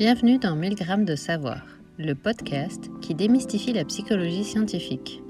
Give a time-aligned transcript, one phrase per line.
[0.00, 1.60] Bienvenue dans 1000 grammes de savoir,
[1.98, 5.22] le podcast qui démystifie la psychologie scientifique.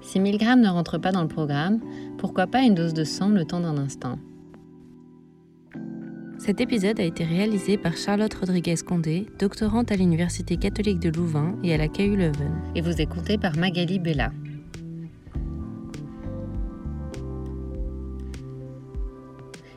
[0.00, 1.80] Si 1000 grammes ne rentre pas dans le programme,
[2.16, 4.20] pourquoi pas une dose de sang le temps d'un instant?
[6.38, 11.74] Cet épisode a été réalisé par Charlotte Rodriguez-Condé, doctorante à l'Université catholique de Louvain et
[11.74, 14.30] à la KU Leuven, et vous est compté par Magali Bella.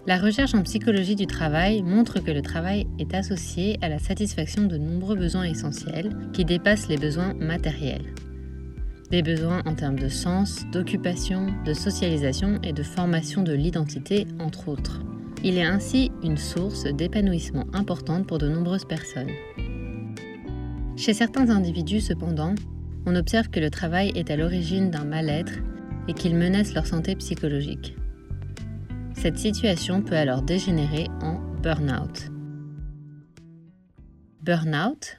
[0.07, 4.63] La recherche en psychologie du travail montre que le travail est associé à la satisfaction
[4.63, 8.13] de nombreux besoins essentiels qui dépassent les besoins matériels.
[9.11, 14.69] Des besoins en termes de sens, d'occupation, de socialisation et de formation de l'identité, entre
[14.69, 15.01] autres.
[15.43, 19.31] Il est ainsi une source d'épanouissement importante pour de nombreuses personnes.
[20.95, 22.55] Chez certains individus, cependant,
[23.05, 25.59] on observe que le travail est à l'origine d'un mal-être
[26.07, 27.96] et qu'il menace leur santé psychologique.
[29.19, 32.29] Cette situation peut alors dégénérer en burn-out.
[34.43, 35.17] Burn-out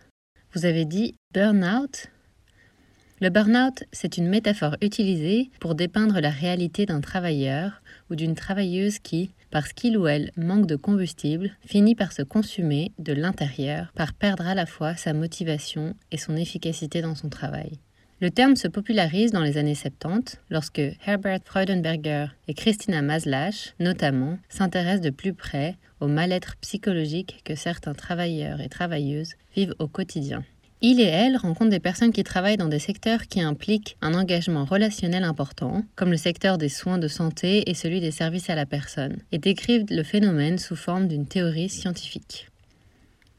[0.55, 2.07] Vous avez dit burn-out?
[3.21, 9.01] Le burn-out, c'est une métaphore utilisée pour dépeindre la réalité d'un travailleur ou d'une travailleuse
[9.01, 14.15] qui, parce qu'il ou elle manque de combustible, finit par se consumer de l'intérieur, par
[14.15, 17.81] perdre à la fois sa motivation et son efficacité dans son travail.
[18.21, 24.39] Le terme se popularise dans les années 70 lorsque Herbert Freudenberger et Christina Maslach, notamment,
[24.49, 30.43] s'intéressent de plus près au mal-être psychologique que certains travailleurs et travailleuses vivent au quotidien.
[30.81, 34.65] Il et elle rencontrent des personnes qui travaillent dans des secteurs qui impliquent un engagement
[34.65, 38.67] relationnel important, comme le secteur des soins de santé et celui des services à la
[38.67, 42.49] personne, et décrivent le phénomène sous forme d'une théorie scientifique.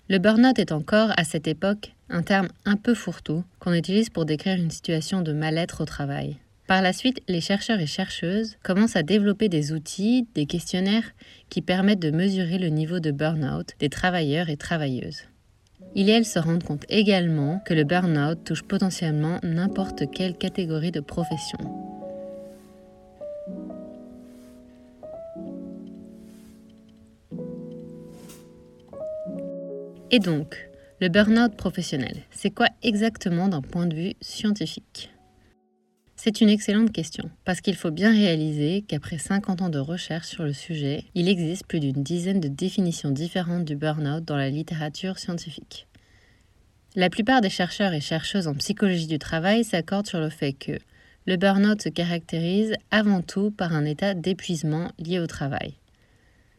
[0.07, 4.25] Le burn-out est encore, à cette époque, un terme un peu fourre-tout qu'on utilise pour
[4.25, 6.37] décrire une situation de mal-être au travail.
[6.67, 11.15] Par la suite, les chercheurs et chercheuses commencent à développer des outils, des questionnaires
[11.49, 15.23] qui permettent de mesurer le niveau de burn-out des travailleurs et travailleuses.
[15.95, 20.91] Il et elles se rendent compte également que le burn-out touche potentiellement n'importe quelle catégorie
[20.91, 21.57] de profession.
[30.11, 30.68] Et donc,
[31.01, 35.09] le burn-out professionnel, c'est quoi exactement d'un point de vue scientifique?
[36.17, 40.43] C'est une excellente question, parce qu'il faut bien réaliser qu'après 50 ans de recherche sur
[40.43, 45.19] le sujet, il existe plus d'une dizaine de définitions différentes du burn-out dans la littérature
[45.19, 45.87] scientifique.
[46.97, 50.79] La plupart des chercheurs et chercheuses en psychologie du travail s'accordent sur le fait que
[51.25, 55.75] le burn-out se caractérise avant tout par un état d'épuisement lié au travail.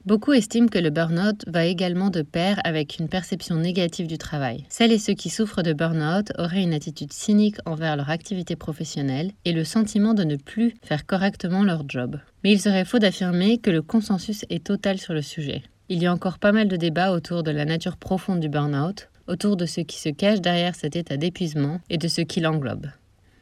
[0.07, 4.65] Beaucoup estiment que le burn-out va également de pair avec une perception négative du travail.
[4.71, 9.33] Celles et ceux qui souffrent de burn-out auraient une attitude cynique envers leur activité professionnelle
[9.45, 12.19] et le sentiment de ne plus faire correctement leur job.
[12.43, 15.63] Mais il serait faux d'affirmer que le consensus est total sur le sujet.
[15.91, 19.11] Il y a encore pas mal de débats autour de la nature profonde du burn-out,
[19.29, 22.87] autour de ce qui se cache derrière cet état d'épuisement et de ce qui l'englobe.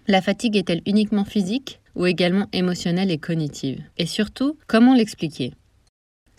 [0.08, 3.80] La fatigue est-elle uniquement physique ou également émotionnelle et cognitive?
[3.96, 5.52] Et surtout, comment l'expliquer?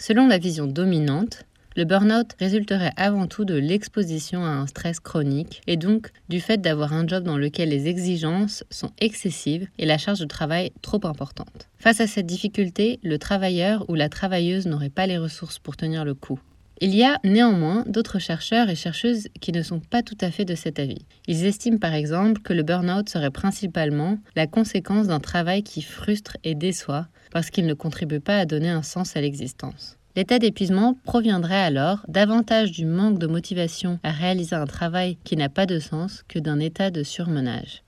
[0.01, 1.43] Selon la vision dominante,
[1.75, 6.57] le burn-out résulterait avant tout de l'exposition à un stress chronique et donc du fait
[6.57, 11.05] d'avoir un job dans lequel les exigences sont excessives et la charge de travail trop
[11.05, 11.67] importante.
[11.79, 16.05] Face à cette difficulté, le travailleur ou la travailleuse n'aurait pas les ressources pour tenir
[16.05, 16.39] le coup.
[16.79, 20.45] Il y a néanmoins d'autres chercheurs et chercheuses qui ne sont pas tout à fait
[20.45, 21.05] de cet avis.
[21.27, 26.37] Ils estiment par exemple que le burn-out serait principalement la conséquence d'un travail qui frustre
[26.45, 29.97] et déçoit parce qu'il ne contribue pas à donner un sens à l'existence.
[30.15, 35.49] L'état d'épuisement proviendrait alors davantage du manque de motivation à réaliser un travail qui n'a
[35.49, 37.83] pas de sens que d'un état de surmenage.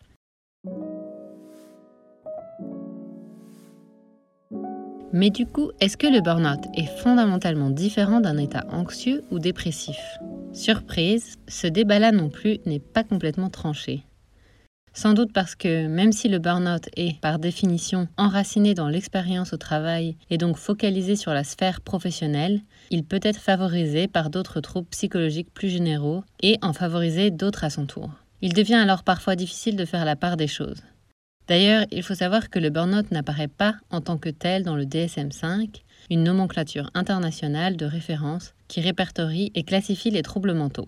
[5.13, 9.99] Mais du coup, est-ce que le burn-out est fondamentalement différent d'un état anxieux ou dépressif?
[10.53, 14.05] Surprise, ce débat-là non plus n'est pas complètement tranché.
[14.93, 19.57] Sans doute parce que même si le burn-out est, par définition, enraciné dans l'expérience au
[19.57, 24.89] travail et donc focalisé sur la sphère professionnelle, il peut être favorisé par d'autres troubles
[24.89, 28.09] psychologiques plus généraux et en favoriser d'autres à son tour.
[28.41, 30.81] Il devient alors parfois difficile de faire la part des choses.
[31.47, 34.85] D'ailleurs, il faut savoir que le burn-out n'apparaît pas en tant que tel dans le
[34.85, 40.87] DSM-5, une nomenclature internationale de référence qui répertorie et classifie les troubles mentaux.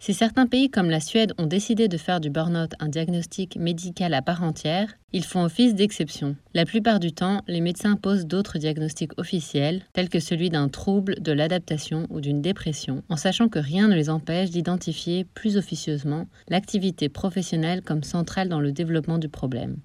[0.00, 4.14] Si certains pays comme la Suède ont décidé de faire du burn-out un diagnostic médical
[4.14, 6.36] à part entière, ils font office d'exception.
[6.54, 11.20] La plupart du temps, les médecins posent d'autres diagnostics officiels, tels que celui d'un trouble
[11.20, 16.26] de l'adaptation ou d'une dépression, en sachant que rien ne les empêche d'identifier plus officieusement
[16.48, 19.78] l'activité professionnelle comme centrale dans le développement du problème.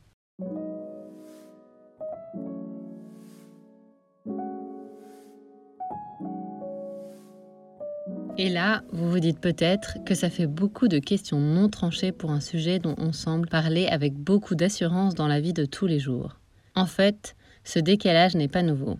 [8.35, 12.31] Et là, vous vous dites peut-être que ça fait beaucoup de questions non tranchées pour
[12.31, 15.99] un sujet dont on semble parler avec beaucoup d'assurance dans la vie de tous les
[15.99, 16.39] jours.
[16.73, 18.97] En fait, ce décalage n'est pas nouveau.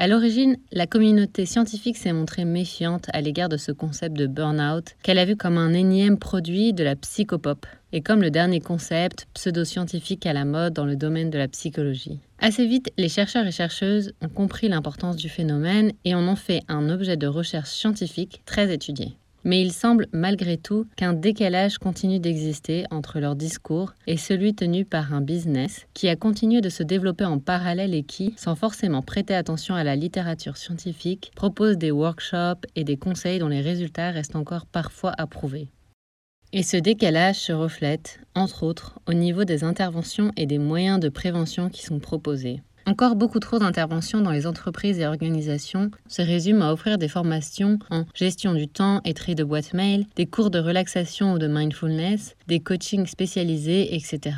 [0.00, 4.94] À l'origine, la communauté scientifique s'est montrée méfiante à l'égard de ce concept de burn-out
[5.02, 9.26] qu'elle a vu comme un énième produit de la psychopop et comme le dernier concept
[9.34, 12.20] pseudo-scientifique à la mode dans le domaine de la psychologie.
[12.38, 16.60] Assez vite, les chercheurs et chercheuses ont compris l'importance du phénomène et en ont fait
[16.68, 19.16] un objet de recherche scientifique très étudié.
[19.44, 24.84] Mais il semble malgré tout qu'un décalage continue d'exister entre leur discours et celui tenu
[24.84, 29.02] par un business qui a continué de se développer en parallèle et qui, sans forcément
[29.02, 34.10] prêter attention à la littérature scientifique, propose des workshops et des conseils dont les résultats
[34.10, 35.68] restent encore parfois approuvés.
[36.52, 41.10] Et ce décalage se reflète, entre autres, au niveau des interventions et des moyens de
[41.10, 42.62] prévention qui sont proposés.
[42.88, 47.78] Encore beaucoup trop d'interventions dans les entreprises et organisations se résument à offrir des formations
[47.90, 51.48] en gestion du temps et tri de boîte mail, des cours de relaxation ou de
[51.48, 54.36] mindfulness, des coachings spécialisés, etc.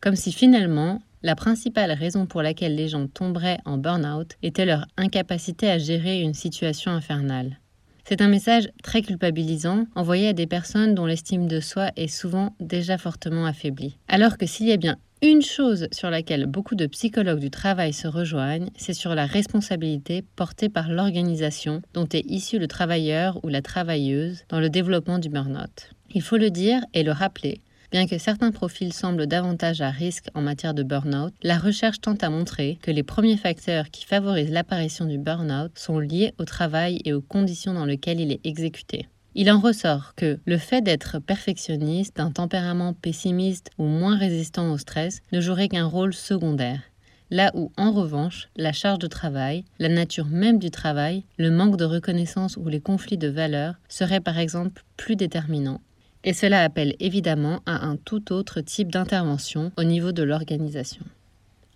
[0.00, 4.88] Comme si finalement, la principale raison pour laquelle les gens tomberaient en burn-out était leur
[4.96, 7.60] incapacité à gérer une situation infernale.
[8.08, 12.54] C'est un message très culpabilisant envoyé à des personnes dont l'estime de soi est souvent
[12.58, 13.96] déjà fortement affaiblie.
[14.08, 17.92] Alors que s'il y a bien une chose sur laquelle beaucoup de psychologues du travail
[17.92, 23.48] se rejoignent, c'est sur la responsabilité portée par l'organisation dont est issu le travailleur ou
[23.48, 25.90] la travailleuse dans le développement du burn-out.
[26.10, 27.60] Il faut le dire et le rappeler,
[27.92, 32.24] Bien que certains profils semblent davantage à risque en matière de burn-out, la recherche tente
[32.24, 37.00] à montrer que les premiers facteurs qui favorisent l'apparition du burn-out sont liés au travail
[37.04, 39.06] et aux conditions dans lesquelles il est exécuté.
[39.38, 44.78] Il en ressort que le fait d'être perfectionniste, d'un tempérament pessimiste ou moins résistant au
[44.78, 46.80] stress ne jouerait qu'un rôle secondaire.
[47.28, 51.76] Là où, en revanche, la charge de travail, la nature même du travail, le manque
[51.76, 55.82] de reconnaissance ou les conflits de valeurs seraient par exemple plus déterminants,
[56.24, 61.04] et cela appelle évidemment à un tout autre type d'intervention au niveau de l'organisation.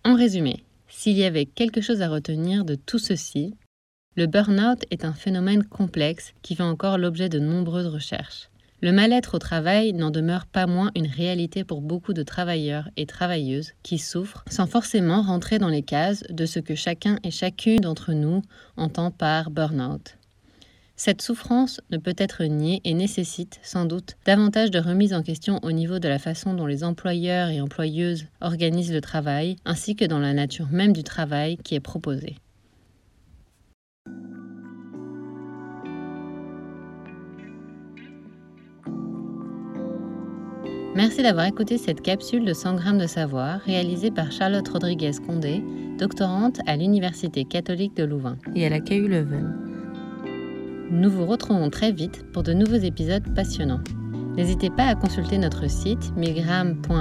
[0.02, 3.54] En résumé, s'il y avait quelque chose à retenir de tout ceci,
[4.16, 8.50] le burn-out est un phénomène complexe qui fait encore l'objet de nombreuses recherches.
[8.82, 13.06] Le mal-être au travail n'en demeure pas moins une réalité pour beaucoup de travailleurs et
[13.06, 17.78] travailleuses qui souffrent sans forcément rentrer dans les cases de ce que chacun et chacune
[17.78, 18.42] d'entre nous
[18.76, 20.16] entend par burn-out.
[20.96, 25.60] Cette souffrance ne peut être niée et nécessite sans doute davantage de remise en question
[25.62, 30.04] au niveau de la façon dont les employeurs et employeuses organisent le travail, ainsi que
[30.04, 32.36] dans la nature même du travail qui est proposé.
[41.00, 45.64] Merci d'avoir écouté cette capsule de 100 grammes de savoir réalisée par Charlotte Rodriguez-Condé,
[45.98, 49.56] doctorante à l'Université catholique de Louvain et à la KU Leuven.
[50.90, 53.80] Nous vous retrouvons très vite pour de nouveaux épisodes passionnants.
[54.36, 57.00] N'hésitez pas à consulter notre site migram.ulb.be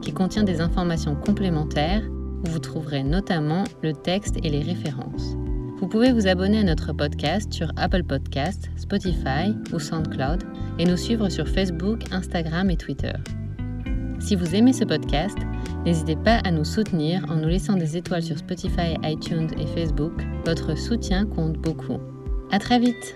[0.00, 5.36] qui contient des informations complémentaires où vous trouverez notamment le texte et les références.
[5.80, 10.42] Vous pouvez vous abonner à notre podcast sur Apple Podcasts, Spotify ou SoundCloud
[10.78, 13.14] et nous suivre sur Facebook, Instagram et Twitter.
[14.18, 15.38] Si vous aimez ce podcast,
[15.86, 20.12] n'hésitez pas à nous soutenir en nous laissant des étoiles sur Spotify, iTunes et Facebook.
[20.44, 21.98] Votre soutien compte beaucoup.
[22.50, 23.14] À très vite